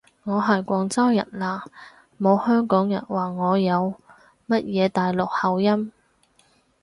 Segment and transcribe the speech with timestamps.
[0.23, 1.63] 我係廣州人啦，
[2.19, 3.93] 冇香港人話過我有
[4.47, 5.91] 乜嘢大陸口音